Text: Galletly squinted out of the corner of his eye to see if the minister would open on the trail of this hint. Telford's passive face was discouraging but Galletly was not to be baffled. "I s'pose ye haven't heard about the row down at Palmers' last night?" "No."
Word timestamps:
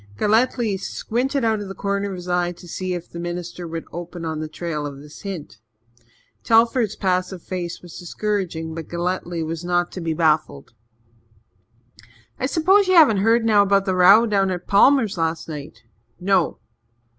Galletly 0.17 0.77
squinted 0.79 1.45
out 1.45 1.59
of 1.59 1.67
the 1.67 1.75
corner 1.75 2.09
of 2.09 2.15
his 2.15 2.27
eye 2.27 2.53
to 2.53 2.67
see 2.67 2.95
if 2.95 3.07
the 3.07 3.19
minister 3.19 3.67
would 3.67 3.85
open 3.91 4.25
on 4.25 4.39
the 4.39 4.47
trail 4.47 4.87
of 4.87 4.97
this 4.97 5.21
hint. 5.21 5.59
Telford's 6.43 6.95
passive 6.95 7.43
face 7.43 7.83
was 7.83 7.99
discouraging 7.99 8.73
but 8.73 8.87
Galletly 8.87 9.43
was 9.43 9.63
not 9.63 9.91
to 9.91 10.01
be 10.01 10.15
baffled. 10.15 10.73
"I 12.39 12.47
s'pose 12.47 12.87
ye 12.87 12.95
haven't 12.95 13.17
heard 13.17 13.47
about 13.47 13.85
the 13.85 13.93
row 13.93 14.25
down 14.25 14.49
at 14.49 14.65
Palmers' 14.65 15.19
last 15.19 15.47
night?" 15.47 15.83
"No." 16.19 16.57